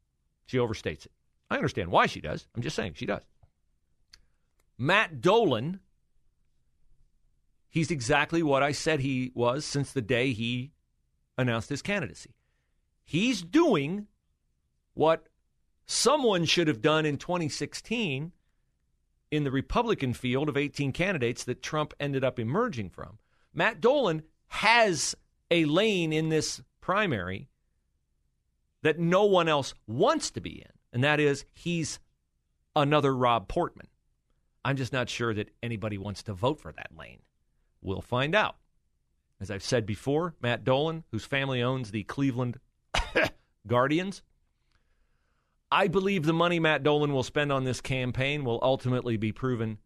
She 0.46 0.58
overstates 0.58 1.06
it. 1.06 1.12
I 1.50 1.56
understand 1.56 1.91
why 1.91 2.06
she 2.06 2.22
does. 2.22 2.48
I'm 2.56 2.62
just 2.62 2.75
saying 2.75 2.94
she 2.96 3.06
does. 3.06 3.24
Matt 4.77 5.22
Dolan 5.22 5.80
He's 7.72 7.89
exactly 7.89 8.44
what 8.44 8.62
I 8.62 8.74
said 8.74 9.00
he 9.00 9.32
was 9.34 9.63
since 9.63 9.94
the 9.94 10.01
day 10.01 10.34
he 10.34 10.74
announced 11.38 11.70
his 11.70 11.82
candidacy. 11.82 12.36
He's 13.06 13.41
doing 13.41 14.08
what 14.94 15.30
someone 15.86 16.46
should 16.46 16.68
have 16.68 16.82
done 16.82 17.06
in 17.06 17.18
2016 17.18 18.32
in 19.32 19.44
the 19.44 19.52
Republican 19.52 20.14
field 20.14 20.50
of 20.50 20.58
18 20.58 20.92
candidates 20.92 21.44
that 21.46 21.64
Trump 21.64 21.94
ended 22.00 22.24
up 22.24 22.38
emerging 22.38 22.90
from. 22.90 23.18
Matt 23.54 23.82
Dolan 23.82 24.24
has 24.48 25.16
a 25.50 25.66
lane 25.66 26.12
in 26.14 26.30
this 26.30 26.62
primary 26.82 27.50
that 28.84 29.00
no 29.00 29.26
one 29.26 29.48
else 29.48 29.74
wants 29.88 30.32
to 30.32 30.42
be 30.42 30.62
in, 30.62 30.72
and 30.92 31.04
that 31.04 31.20
is 31.20 31.46
he's 31.54 32.00
another 32.76 33.16
Rob 33.16 33.48
Portman. 33.48 33.88
I'm 34.64 34.78
just 34.78 34.94
not 34.94 35.10
sure 35.10 35.34
that 35.34 35.50
anybody 35.64 35.98
wants 35.98 36.24
to 36.24 36.34
vote 36.34 36.60
for 36.60 36.72
that 36.74 36.92
lane. 36.98 37.20
We'll 37.82 38.02
find 38.02 38.36
out. 38.36 38.58
As 39.40 39.50
I've 39.50 39.64
said 39.64 39.86
before, 39.86 40.36
Matt 40.40 40.64
Dolan, 40.64 41.04
whose 41.12 41.26
family 41.26 41.64
owns 41.64 41.90
the 41.90 42.04
Cleveland 42.04 42.60
Guardians, 43.68 44.22
I 45.72 45.88
believe 45.88 46.25
the 46.25 46.34
money 46.34 46.60
Matt 46.60 46.84
Dolan 46.84 47.13
will 47.13 47.24
spend 47.24 47.51
on 47.51 47.63
this 47.63 47.80
campaign 47.80 48.44
will 48.44 48.60
ultimately 48.62 49.16
be 49.18 49.32
proven 49.32 49.78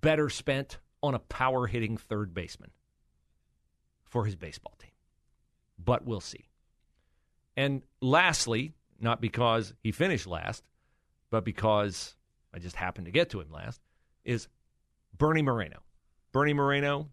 better 0.00 0.30
spent 0.30 0.78
on 1.02 1.14
a 1.14 1.18
power 1.18 1.66
hitting 1.66 1.96
third 1.96 2.32
baseman 2.32 2.70
for 4.04 4.24
his 4.24 4.34
baseball 4.34 4.74
team. 4.80 4.90
But 5.78 6.06
we'll 6.06 6.20
see. 6.20 6.46
And 7.56 7.82
lastly, 8.00 8.72
not 8.98 9.20
because 9.20 9.74
he 9.82 9.92
finished 9.92 10.26
last, 10.26 10.64
but 11.30 11.44
because 11.44 12.16
I 12.54 12.58
just 12.58 12.76
happened 12.76 13.06
to 13.06 13.12
get 13.12 13.30
to 13.30 13.40
him 13.40 13.50
last, 13.50 13.80
is 14.24 14.48
Bernie 15.16 15.42
Moreno. 15.42 15.80
Bernie 16.32 16.54
Moreno 16.54 17.08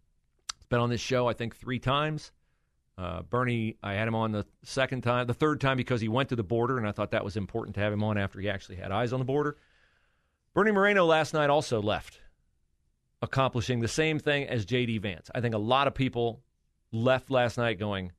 has 0.56 0.66
been 0.70 0.80
on 0.80 0.90
this 0.90 1.02
show, 1.02 1.28
I 1.28 1.34
think, 1.34 1.56
three 1.56 1.80
times. 1.80 2.32
Uh, 2.98 3.22
Bernie, 3.22 3.78
I 3.84 3.94
had 3.94 4.08
him 4.08 4.16
on 4.16 4.32
the 4.32 4.46
second 4.64 5.02
time, 5.02 5.28
the 5.28 5.34
third 5.34 5.62
time 5.62 5.78
because 5.78 6.02
he 6.02 6.08
went 6.08 6.30
to 6.30 6.36
the 6.36 6.44
border, 6.44 6.78
and 6.78 6.88
I 6.88 6.92
thought 6.92 7.12
that 7.12 7.24
was 7.24 7.38
important 7.38 7.76
to 7.76 7.82
have 7.82 7.94
him 7.94 8.04
on 8.04 8.18
after 8.18 8.40
he 8.40 8.50
actually 8.50 8.78
had 8.78 8.92
eyes 8.92 9.14
on 9.14 9.20
the 9.20 9.26
border. 9.26 9.58
Bernie 10.56 10.72
Moreno 10.72 11.06
last 11.06 11.34
night 11.36 11.52
also 11.52 11.80
left, 11.80 12.20
accomplishing 13.22 13.82
the 13.82 13.88
same 13.88 14.18
thing 14.18 14.48
as 14.48 14.66
J.D. 14.66 14.98
Vance. 14.98 15.30
I 15.36 15.42
think 15.42 15.54
a 15.54 15.60
lot 15.60 15.88
of 15.88 15.94
people 15.94 16.42
left 16.92 17.30
last 17.30 17.58
night 17.58 17.78
going, 17.78 18.12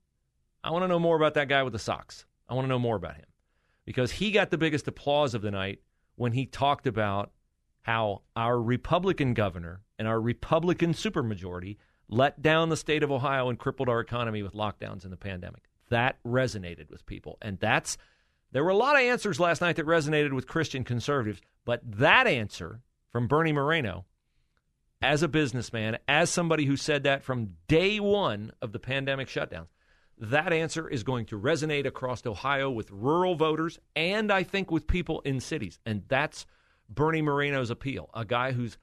I 0.62 0.70
want 0.70 0.84
to 0.84 0.88
know 0.88 1.00
more 1.00 1.16
about 1.16 1.34
that 1.34 1.48
guy 1.48 1.64
with 1.64 1.72
the 1.72 1.78
socks. 1.80 2.24
I 2.48 2.54
want 2.54 2.66
to 2.66 2.68
know 2.68 2.78
more 2.78 2.96
about 2.96 3.16
him 3.16 3.26
because 3.84 4.12
he 4.12 4.30
got 4.30 4.50
the 4.50 4.58
biggest 4.58 4.86
applause 4.86 5.34
of 5.34 5.42
the 5.42 5.50
night 5.50 5.80
when 6.14 6.32
he 6.32 6.46
talked 6.46 6.86
about 6.86 7.32
how 7.82 8.22
our 8.36 8.60
Republican 8.60 9.34
governor 9.34 9.80
and 9.98 10.06
our 10.06 10.20
Republican 10.20 10.92
supermajority 10.92 11.78
let 12.08 12.40
down 12.42 12.68
the 12.68 12.76
state 12.76 13.02
of 13.02 13.12
Ohio 13.12 13.48
and 13.48 13.58
crippled 13.58 13.88
our 13.88 14.00
economy 14.00 14.42
with 14.42 14.54
lockdowns 14.54 15.04
in 15.04 15.10
the 15.10 15.16
pandemic. 15.16 15.64
That 15.90 16.22
resonated 16.24 16.90
with 16.90 17.06
people. 17.06 17.38
And 17.42 17.58
that's, 17.58 17.96
there 18.52 18.64
were 18.64 18.70
a 18.70 18.76
lot 18.76 18.96
of 18.96 19.02
answers 19.02 19.40
last 19.40 19.60
night 19.60 19.76
that 19.76 19.86
resonated 19.86 20.32
with 20.32 20.46
Christian 20.46 20.84
conservatives, 20.84 21.40
but 21.64 21.80
that 21.84 22.26
answer 22.26 22.80
from 23.10 23.26
Bernie 23.26 23.52
Moreno, 23.52 24.04
as 25.00 25.22
a 25.22 25.28
businessman, 25.28 25.98
as 26.08 26.28
somebody 26.28 26.64
who 26.64 26.76
said 26.76 27.04
that 27.04 27.22
from 27.22 27.54
day 27.68 28.00
one 28.00 28.52
of 28.60 28.72
the 28.72 28.78
pandemic 28.78 29.28
shutdown, 29.28 29.66
that 30.18 30.52
answer 30.52 30.88
is 30.88 31.04
going 31.04 31.26
to 31.26 31.38
resonate 31.38 31.86
across 31.86 32.26
Ohio 32.26 32.70
with 32.70 32.90
rural 32.90 33.36
voters 33.36 33.78
and 33.94 34.32
I 34.32 34.42
think 34.42 34.70
with 34.70 34.88
people 34.88 35.20
in 35.20 35.40
cities. 35.40 35.78
And 35.86 36.02
that's 36.08 36.46
Bernie 36.88 37.22
Moreno's 37.22 37.70
appeal, 37.70 38.10
a 38.14 38.24
guy 38.24 38.52
who's 38.52 38.78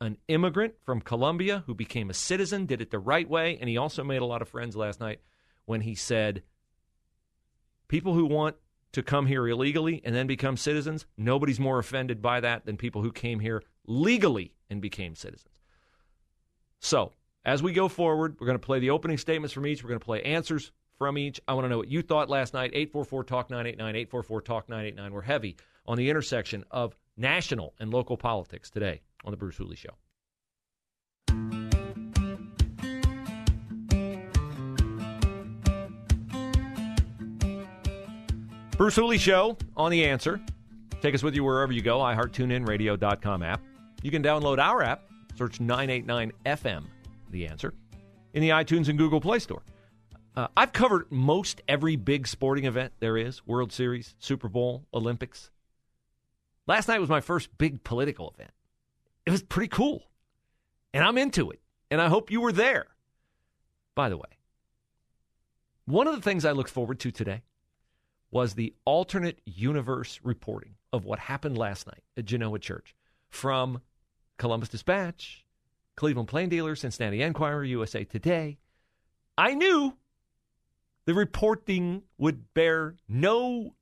an 0.00 0.18
immigrant 0.28 0.74
from 0.84 1.00
Colombia 1.00 1.64
who 1.66 1.74
became 1.74 2.10
a 2.10 2.14
citizen, 2.14 2.66
did 2.66 2.80
it 2.80 2.90
the 2.90 2.98
right 2.98 3.28
way, 3.28 3.58
and 3.60 3.68
he 3.68 3.76
also 3.76 4.04
made 4.04 4.22
a 4.22 4.26
lot 4.26 4.42
of 4.42 4.48
friends 4.48 4.76
last 4.76 5.00
night 5.00 5.20
when 5.64 5.80
he 5.82 5.94
said, 5.94 6.42
People 7.88 8.14
who 8.14 8.26
want 8.26 8.56
to 8.92 9.02
come 9.02 9.26
here 9.26 9.46
illegally 9.46 10.00
and 10.04 10.14
then 10.14 10.26
become 10.26 10.56
citizens, 10.56 11.06
nobody's 11.16 11.60
more 11.60 11.78
offended 11.78 12.22
by 12.22 12.40
that 12.40 12.64
than 12.64 12.76
people 12.76 13.02
who 13.02 13.12
came 13.12 13.40
here 13.40 13.62
legally 13.86 14.52
and 14.70 14.80
became 14.80 15.14
citizens. 15.14 15.52
So, 16.80 17.12
as 17.44 17.62
we 17.62 17.72
go 17.72 17.88
forward, 17.88 18.36
we're 18.38 18.46
going 18.46 18.58
to 18.58 18.66
play 18.66 18.78
the 18.78 18.90
opening 18.90 19.18
statements 19.18 19.52
from 19.52 19.66
each. 19.66 19.82
We're 19.82 19.88
going 19.88 20.00
to 20.00 20.04
play 20.04 20.22
answers 20.22 20.72
from 20.96 21.18
each. 21.18 21.40
I 21.46 21.54
want 21.54 21.66
to 21.66 21.68
know 21.68 21.78
what 21.78 21.88
you 21.88 22.02
thought 22.02 22.30
last 22.30 22.54
night. 22.54 22.70
844 22.72 23.24
Talk 23.24 23.50
989, 23.50 23.96
844 23.96 24.42
Talk 24.42 24.68
989. 24.68 25.12
We're 25.12 25.22
heavy 25.22 25.56
on 25.86 25.98
the 25.98 26.08
intersection 26.08 26.64
of 26.70 26.96
national 27.16 27.74
and 27.78 27.92
local 27.92 28.16
politics 28.16 28.70
today 28.70 29.02
on 29.24 29.30
The 29.30 29.36
Bruce 29.36 29.56
Hooley 29.56 29.76
Show. 29.76 29.90
Bruce 38.76 38.96
Hooley 38.96 39.18
Show 39.18 39.56
on 39.76 39.90
The 39.90 40.04
Answer. 40.04 40.40
Take 41.00 41.14
us 41.14 41.22
with 41.22 41.34
you 41.34 41.44
wherever 41.44 41.72
you 41.72 41.80
go. 41.80 41.98
iHeartTuneInRadio.com 42.00 43.42
app. 43.42 43.62
You 44.02 44.10
can 44.10 44.22
download 44.22 44.58
our 44.58 44.82
app. 44.82 45.02
Search 45.36 45.60
989 45.60 46.32
FM, 46.46 46.84
The 47.30 47.46
Answer, 47.46 47.74
in 48.34 48.42
the 48.42 48.50
iTunes 48.50 48.88
and 48.88 48.98
Google 48.98 49.20
Play 49.20 49.38
Store. 49.38 49.62
Uh, 50.36 50.48
I've 50.56 50.72
covered 50.72 51.10
most 51.10 51.62
every 51.68 51.96
big 51.96 52.26
sporting 52.26 52.64
event 52.64 52.92
there 53.00 53.16
is 53.16 53.46
World 53.46 53.72
Series, 53.72 54.14
Super 54.18 54.48
Bowl, 54.48 54.84
Olympics. 54.92 55.50
Last 56.66 56.88
night 56.88 57.00
was 57.00 57.08
my 57.08 57.20
first 57.20 57.56
big 57.58 57.84
political 57.84 58.32
event 58.34 58.50
it 59.26 59.30
was 59.30 59.42
pretty 59.42 59.68
cool. 59.68 60.02
And 60.92 61.04
I'm 61.04 61.18
into 61.18 61.50
it. 61.50 61.60
And 61.90 62.00
I 62.00 62.08
hope 62.08 62.30
you 62.30 62.40
were 62.40 62.52
there. 62.52 62.86
By 63.94 64.08
the 64.08 64.16
way, 64.16 64.38
one 65.86 66.06
of 66.06 66.14
the 66.14 66.22
things 66.22 66.44
I 66.44 66.52
looked 66.52 66.70
forward 66.70 66.98
to 67.00 67.10
today 67.10 67.42
was 68.30 68.54
the 68.54 68.74
alternate 68.84 69.40
universe 69.44 70.18
reporting 70.24 70.74
of 70.92 71.04
what 71.04 71.18
happened 71.18 71.56
last 71.56 71.86
night 71.86 72.02
at 72.16 72.24
Genoa 72.24 72.58
Church 72.58 72.94
from 73.28 73.80
Columbus 74.38 74.68
Dispatch, 74.70 75.44
Cleveland 75.96 76.28
Plain 76.28 76.48
Dealer, 76.48 76.74
Cincinnati 76.74 77.22
Enquirer, 77.22 77.64
USA 77.64 78.02
Today. 78.04 78.58
I 79.38 79.54
knew 79.54 79.96
the 81.06 81.14
reporting 81.14 82.02
would 82.18 82.52
bear 82.54 82.96
no 83.08 83.74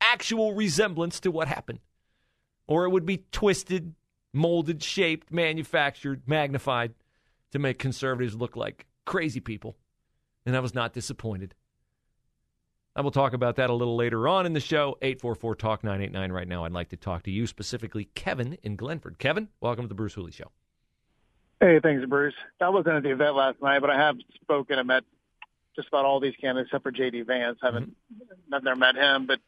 actual 0.00 0.54
resemblance 0.54 1.18
to 1.20 1.30
what 1.30 1.48
happened, 1.48 1.80
or 2.66 2.84
it 2.84 2.90
would 2.90 3.06
be 3.06 3.24
twisted, 3.32 3.94
molded, 4.32 4.82
shaped, 4.82 5.32
manufactured, 5.32 6.22
magnified 6.26 6.94
to 7.52 7.58
make 7.58 7.78
conservatives 7.78 8.34
look 8.34 8.56
like 8.56 8.86
crazy 9.04 9.40
people. 9.40 9.76
And 10.46 10.56
I 10.56 10.60
was 10.60 10.74
not 10.74 10.92
disappointed. 10.92 11.54
I 12.96 13.00
will 13.00 13.10
talk 13.10 13.32
about 13.32 13.56
that 13.56 13.70
a 13.70 13.74
little 13.74 13.96
later 13.96 14.26
on 14.26 14.44
in 14.44 14.54
the 14.54 14.60
show. 14.60 14.98
844 15.02 15.54
Talk 15.54 15.84
989 15.84 16.32
right 16.32 16.48
now. 16.48 16.64
I'd 16.64 16.72
like 16.72 16.88
to 16.88 16.96
talk 16.96 17.22
to 17.24 17.30
you, 17.30 17.46
specifically 17.46 18.06
Kevin 18.14 18.58
in 18.62 18.76
Glenford. 18.76 19.18
Kevin, 19.18 19.48
welcome 19.60 19.84
to 19.84 19.88
the 19.88 19.94
Bruce 19.94 20.14
Hooley 20.14 20.32
Show. 20.32 20.50
Hey, 21.60 21.80
thanks, 21.80 22.04
Bruce. 22.06 22.34
I 22.60 22.68
wasn't 22.68 22.96
at 22.96 23.02
the 23.02 23.10
event 23.10 23.36
last 23.36 23.62
night, 23.62 23.80
but 23.80 23.90
I 23.90 23.96
have 23.96 24.16
spoken 24.42 24.78
and 24.78 24.88
met 24.88 25.04
just 25.76 25.88
about 25.88 26.04
all 26.04 26.18
these 26.18 26.34
candidates 26.40 26.68
except 26.68 26.82
for 26.82 26.90
J.D. 26.90 27.22
Vance. 27.22 27.58
haven't 27.62 27.90
mm-hmm. 27.90 28.54
I've 28.54 28.64
never 28.64 28.76
met 28.76 28.96
him, 28.96 29.26
but 29.26 29.38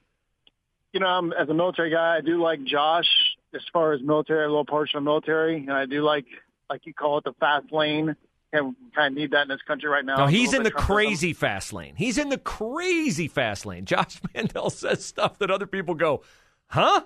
you 0.93 1.01
know, 1.01 1.07
I'm, 1.07 1.33
as 1.33 1.49
a 1.49 1.55
military 1.55 1.91
guy, 1.91 2.17
I 2.17 2.21
do 2.21 2.41
like 2.41 2.63
Josh 2.65 3.07
as 3.55 3.63
far 3.73 3.93
as 3.93 4.03
military, 4.03 4.45
a 4.45 4.49
little 4.49 4.65
portion 4.65 4.99
of 4.99 5.05
military, 5.05 5.57
and 5.57 5.73
I 5.73 5.87
do 5.87 6.03
like, 6.03 6.27
like 6.69 6.87
you 6.87 6.95
call 6.95 7.19
it, 7.19 7.25
the 7.25 7.35
fast 7.41 7.73
lane. 7.73 8.17
And 8.53 8.75
kind 8.97 9.13
of 9.13 9.17
need 9.17 9.31
that 9.31 9.43
in 9.43 9.49
this 9.49 9.63
country 9.65 9.89
right 9.89 10.05
now. 10.05 10.17
No, 10.17 10.27
he's 10.27 10.53
in 10.53 10.65
the 10.65 10.73
crazy 10.73 11.33
fast 11.33 11.73
lane. 11.73 11.95
He's 11.95 12.19
in 12.19 12.31
the 12.31 12.39
crazy 12.39 13.29
fast 13.29 13.65
lane. 13.65 13.85
Josh 13.85 14.21
Mandel 14.35 14.71
says 14.71 15.05
stuff 15.05 15.39
that 15.39 15.53
other 15.53 15.67
people 15.67 15.95
go, 15.95 16.23
"Huh?" 16.67 17.03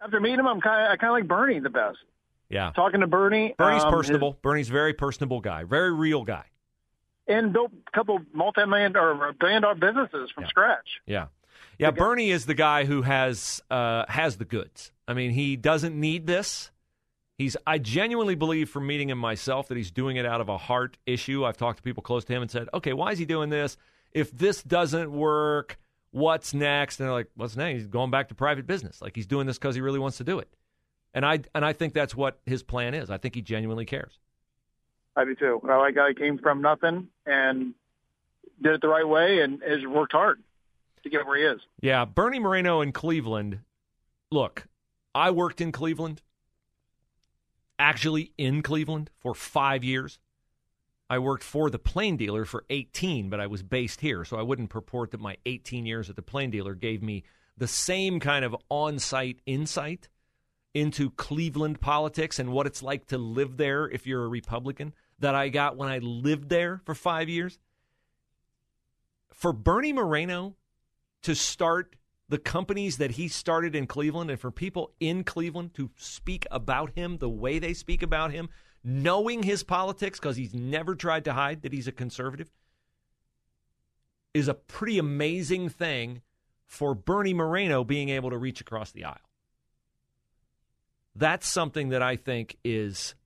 After 0.00 0.20
meeting 0.20 0.38
him, 0.38 0.46
I'm 0.46 0.60
kind 0.60 0.86
of 0.86 0.92
I 0.92 0.96
kind 0.96 1.10
of 1.10 1.14
like 1.14 1.26
Bernie 1.26 1.58
the 1.58 1.70
best. 1.70 1.98
Yeah, 2.48 2.70
talking 2.70 3.00
to 3.00 3.08
Bernie. 3.08 3.52
Bernie's 3.58 3.82
um, 3.82 3.92
personable. 3.92 4.32
His, 4.32 4.40
Bernie's 4.42 4.68
very 4.68 4.94
personable 4.94 5.40
guy, 5.40 5.64
very 5.64 5.92
real 5.92 6.22
guy, 6.22 6.44
and 7.26 7.52
built 7.52 7.72
a 7.72 7.90
couple 7.90 8.20
multi-million 8.32 8.96
or 8.96 9.32
billion 9.40 9.62
dollar 9.62 9.74
businesses 9.74 10.30
from 10.30 10.44
yeah. 10.44 10.48
scratch. 10.48 10.88
Yeah, 11.04 11.26
yeah. 11.86 11.90
Bernie 11.90 12.30
is 12.30 12.46
the 12.46 12.54
guy 12.54 12.84
who 12.84 13.02
has 13.02 13.62
uh, 13.70 14.04
has 14.08 14.36
the 14.36 14.44
goods. 14.44 14.92
I 15.08 15.14
mean, 15.14 15.30
he 15.30 15.56
doesn't 15.56 15.98
need 15.98 16.26
this. 16.26 16.70
He's. 17.36 17.56
I 17.66 17.78
genuinely 17.78 18.34
believe 18.34 18.68
from 18.68 18.86
meeting 18.86 19.08
him 19.10 19.18
myself 19.18 19.68
that 19.68 19.76
he's 19.76 19.90
doing 19.90 20.16
it 20.16 20.26
out 20.26 20.40
of 20.40 20.48
a 20.48 20.58
heart 20.58 20.98
issue. 21.06 21.44
I've 21.44 21.56
talked 21.56 21.78
to 21.78 21.82
people 21.82 22.02
close 22.02 22.24
to 22.26 22.32
him 22.32 22.42
and 22.42 22.50
said, 22.50 22.68
"Okay, 22.74 22.92
why 22.92 23.12
is 23.12 23.18
he 23.18 23.24
doing 23.24 23.48
this? 23.48 23.76
If 24.12 24.30
this 24.30 24.62
doesn't 24.62 25.10
work, 25.10 25.78
what's 26.10 26.52
next?" 26.52 27.00
And 27.00 27.06
they're 27.06 27.14
like, 27.14 27.30
"What's 27.34 27.56
next?" 27.56 27.78
He's 27.78 27.86
going 27.86 28.10
back 28.10 28.28
to 28.28 28.34
private 28.34 28.66
business. 28.66 29.00
Like 29.00 29.16
he's 29.16 29.26
doing 29.26 29.46
this 29.46 29.58
because 29.58 29.74
he 29.74 29.80
really 29.80 29.98
wants 29.98 30.18
to 30.18 30.24
do 30.24 30.38
it. 30.38 30.48
And 31.14 31.24
I 31.24 31.40
and 31.54 31.64
I 31.64 31.72
think 31.72 31.94
that's 31.94 32.14
what 32.14 32.40
his 32.44 32.62
plan 32.62 32.92
is. 32.92 33.10
I 33.10 33.16
think 33.16 33.34
he 33.34 33.42
genuinely 33.42 33.86
cares. 33.86 34.18
I 35.16 35.24
do 35.24 35.34
too. 35.34 35.60
I 35.68 35.76
like 35.76 35.96
he 36.08 36.14
came 36.14 36.38
from 36.38 36.60
nothing 36.60 37.08
and 37.24 37.74
did 38.62 38.74
it 38.74 38.80
the 38.82 38.88
right 38.88 39.08
way 39.08 39.40
and 39.40 39.62
has 39.62 39.84
worked 39.86 40.12
hard 40.12 40.42
to 41.02 41.10
get 41.10 41.26
where 41.26 41.36
he 41.36 41.44
is. 41.44 41.60
Yeah, 41.80 42.04
Bernie 42.04 42.38
Moreno 42.38 42.80
in 42.80 42.92
Cleveland. 42.92 43.60
Look, 44.30 44.66
I 45.14 45.30
worked 45.30 45.60
in 45.60 45.72
Cleveland, 45.72 46.22
actually 47.78 48.32
in 48.38 48.62
Cleveland 48.62 49.10
for 49.18 49.34
five 49.34 49.82
years. 49.82 50.18
I 51.08 51.18
worked 51.18 51.42
for 51.42 51.70
the 51.70 51.78
Plain 51.78 52.16
Dealer 52.16 52.44
for 52.44 52.64
18, 52.70 53.30
but 53.30 53.40
I 53.40 53.48
was 53.48 53.64
based 53.64 54.00
here, 54.00 54.24
so 54.24 54.38
I 54.38 54.42
wouldn't 54.42 54.70
purport 54.70 55.10
that 55.10 55.20
my 55.20 55.36
18 55.44 55.84
years 55.84 56.08
at 56.08 56.14
the 56.14 56.22
Plain 56.22 56.50
Dealer 56.50 56.74
gave 56.74 57.02
me 57.02 57.24
the 57.56 57.66
same 57.66 58.20
kind 58.20 58.44
of 58.44 58.54
on 58.68 59.00
site 59.00 59.40
insight 59.44 60.08
into 60.72 61.10
Cleveland 61.10 61.80
politics 61.80 62.38
and 62.38 62.52
what 62.52 62.66
it's 62.66 62.82
like 62.82 63.06
to 63.06 63.18
live 63.18 63.56
there 63.56 63.88
if 63.88 64.06
you're 64.06 64.24
a 64.24 64.28
Republican 64.28 64.94
that 65.18 65.34
I 65.34 65.48
got 65.48 65.76
when 65.76 65.88
I 65.88 65.98
lived 65.98 66.48
there 66.48 66.80
for 66.84 66.94
five 66.94 67.28
years. 67.28 67.58
For 69.32 69.52
Bernie 69.52 69.92
Moreno 69.92 70.54
to 71.22 71.34
start 71.34 71.96
the 72.28 72.38
companies 72.38 72.98
that 72.98 73.12
he 73.12 73.28
started 73.28 73.74
in 73.74 73.86
Cleveland 73.86 74.30
and 74.30 74.40
for 74.40 74.50
people 74.50 74.92
in 75.00 75.24
Cleveland 75.24 75.74
to 75.74 75.90
speak 75.96 76.46
about 76.50 76.92
him 76.96 77.18
the 77.18 77.28
way 77.28 77.58
they 77.58 77.74
speak 77.74 78.02
about 78.02 78.30
him, 78.30 78.48
knowing 78.84 79.42
his 79.42 79.62
politics 79.62 80.20
because 80.20 80.36
he's 80.36 80.54
never 80.54 80.94
tried 80.94 81.24
to 81.24 81.32
hide 81.32 81.62
that 81.62 81.72
he's 81.72 81.88
a 81.88 81.92
conservative, 81.92 82.50
is 84.32 84.46
a 84.46 84.54
pretty 84.54 84.98
amazing 84.98 85.68
thing 85.68 86.22
for 86.66 86.94
Bernie 86.94 87.34
Moreno 87.34 87.82
being 87.82 88.10
able 88.10 88.30
to 88.30 88.38
reach 88.38 88.60
across 88.60 88.92
the 88.92 89.04
aisle. 89.04 89.16
That's 91.16 91.48
something 91.48 91.88
that 91.88 92.02
I 92.02 92.14
think 92.14 92.56
is 92.64 93.16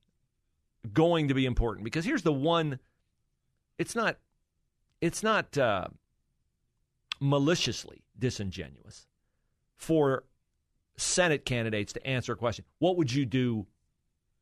going 0.92 1.28
to 1.28 1.34
be 1.34 1.44
important 1.44 1.84
because 1.84 2.06
here's 2.06 2.22
the 2.22 2.32
one 2.32 2.78
it's 3.78 3.94
not 3.94 4.16
it's 5.00 5.22
not 5.22 5.56
uh, 5.58 5.88
maliciously 7.24 8.04
disingenuous 8.18 9.06
for 9.76 10.24
Senate 10.96 11.44
candidates 11.46 11.94
to 11.94 12.06
answer 12.06 12.34
a 12.34 12.36
question. 12.36 12.64
What 12.78 12.96
would 12.98 13.12
you 13.12 13.24
do 13.24 13.66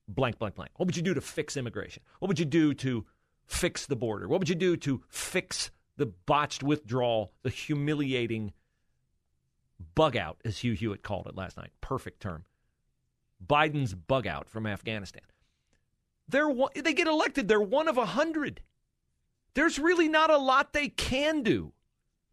blank 0.08 0.38
blank 0.38 0.56
blank? 0.56 0.72
What 0.76 0.86
would 0.86 0.96
you 0.96 1.02
do 1.02 1.14
to 1.14 1.20
fix 1.20 1.56
immigration? 1.56 2.02
What 2.18 2.28
would 2.28 2.40
you 2.40 2.44
do 2.44 2.74
to 2.74 3.06
fix 3.46 3.86
the 3.86 3.96
border? 3.96 4.26
What 4.26 4.40
would 4.40 4.48
you 4.48 4.56
do 4.56 4.76
to 4.78 5.02
fix 5.08 5.70
the 5.96 6.06
botched 6.06 6.62
withdrawal, 6.62 7.32
the 7.42 7.50
humiliating 7.50 8.52
bug 9.94 10.16
out, 10.16 10.40
as 10.44 10.58
Hugh 10.58 10.72
Hewitt 10.72 11.02
called 11.02 11.28
it 11.28 11.36
last 11.36 11.56
night? 11.56 11.70
Perfect 11.80 12.20
term. 12.20 12.44
Biden's 13.44 13.94
bug 13.94 14.26
out 14.26 14.48
from 14.48 14.66
Afghanistan. 14.66 15.22
They're 16.28 16.48
one, 16.48 16.70
they 16.74 16.94
get 16.94 17.06
elected. 17.06 17.46
They're 17.46 17.60
one 17.60 17.86
of 17.86 17.96
a 17.96 18.06
hundred. 18.06 18.60
There's 19.54 19.78
really 19.78 20.08
not 20.08 20.30
a 20.30 20.38
lot 20.38 20.72
they 20.72 20.88
can 20.88 21.42
do. 21.42 21.72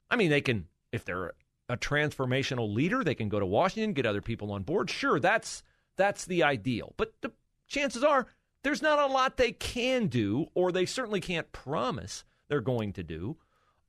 I 0.09 0.15
mean, 0.15 0.29
they 0.29 0.41
can 0.41 0.67
if 0.91 1.05
they're 1.05 1.33
a 1.67 1.77
transformational 1.77 2.73
leader, 2.73 3.03
they 3.03 3.15
can 3.15 3.29
go 3.29 3.39
to 3.39 3.45
Washington, 3.45 3.93
get 3.93 4.05
other 4.05 4.21
people 4.21 4.51
on 4.51 4.63
board. 4.63 4.89
Sure, 4.89 5.19
that's 5.19 5.63
that's 5.97 6.25
the 6.25 6.43
ideal. 6.43 6.93
But 6.97 7.13
the 7.21 7.31
chances 7.67 8.03
are 8.03 8.27
there's 8.63 8.81
not 8.81 8.99
a 8.99 9.11
lot 9.11 9.37
they 9.37 9.51
can 9.51 10.07
do, 10.07 10.47
or 10.53 10.71
they 10.71 10.85
certainly 10.85 11.21
can't 11.21 11.51
promise 11.51 12.23
they're 12.47 12.61
going 12.61 12.93
to 12.93 13.03
do 13.03 13.37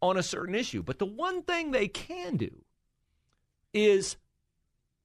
on 0.02 0.16
a 0.16 0.22
certain 0.22 0.54
issue. 0.54 0.82
But 0.82 0.98
the 0.98 1.06
one 1.06 1.42
thing 1.42 1.70
they 1.70 1.88
can 1.88 2.36
do 2.36 2.64
is 3.72 4.16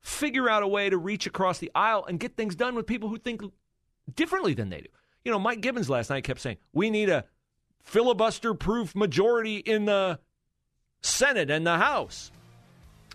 figure 0.02 0.50
out 0.50 0.64
a 0.64 0.68
way 0.68 0.90
to 0.90 0.98
reach 0.98 1.26
across 1.26 1.58
the 1.58 1.72
aisle 1.74 2.06
and 2.08 2.20
get 2.20 2.36
things 2.36 2.56
done 2.56 2.76
with 2.76 2.86
people 2.86 3.10
who 3.10 3.18
think 3.18 3.42
differently 4.14 4.54
than 4.54 4.70
they 4.70 4.82
do. 4.82 4.90
You 5.24 5.32
know, 5.32 5.40
Mike 5.40 5.62
Gibbons 5.62 5.90
last 5.90 6.10
night 6.10 6.24
kept 6.24 6.42
saying, 6.42 6.58
we 6.74 6.90
need 6.92 7.10
a 7.10 7.26
filibuster 7.82 8.54
proof 8.54 8.96
majority 8.96 9.58
in 9.58 9.86
the 9.86 10.20
Senate 11.06 11.50
and 11.50 11.66
the 11.66 11.78
House. 11.78 12.32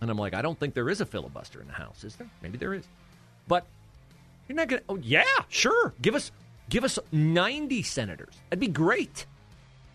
And 0.00 0.10
I'm 0.10 0.16
like, 0.16 0.34
I 0.34 0.42
don't 0.42 0.58
think 0.58 0.74
there 0.74 0.88
is 0.88 1.00
a 1.00 1.06
filibuster 1.06 1.60
in 1.60 1.66
the 1.66 1.74
House, 1.74 2.04
is 2.04 2.16
there? 2.16 2.28
Maybe 2.42 2.56
there 2.56 2.72
is. 2.72 2.86
But 3.48 3.66
you're 4.48 4.56
not 4.56 4.68
going 4.68 4.80
to, 4.80 4.86
oh, 4.88 4.96
yeah, 4.96 5.24
sure. 5.48 5.92
Give 6.00 6.14
us, 6.14 6.32
give 6.68 6.84
us 6.84 6.98
90 7.12 7.82
senators. 7.82 8.34
That'd 8.48 8.60
be 8.60 8.68
great. 8.68 9.26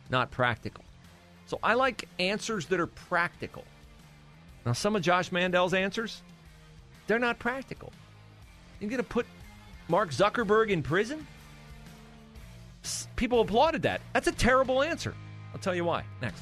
Not 0.10 0.30
practical. 0.30 0.84
So 1.48 1.60
I 1.64 1.74
like 1.74 2.08
answers 2.20 2.68
that 2.68 2.80
are 2.80 2.88
practical. 2.88 3.64
Now, 4.66 4.74
some 4.74 4.96
of 4.96 5.02
Josh 5.02 5.32
Mandel's 5.32 5.74
answers, 5.74 6.22
they're 7.08 7.20
not 7.20 7.40
practical. 7.40 7.92
You're 8.80 8.90
going 8.90 9.02
to 9.02 9.08
put 9.08 9.26
Mark 9.88 10.10
Zuckerberg 10.12 10.70
in 10.70 10.84
prison? 10.84 11.26
People 13.16 13.42
applauded 13.42 13.82
that. 13.84 14.02
That's 14.14 14.28
a 14.28 14.32
terrible 14.32 14.84
answer. 14.84 15.16
I'll 15.54 15.60
tell 15.60 15.76
you 15.76 15.86
why 15.86 16.04
next. 16.22 16.42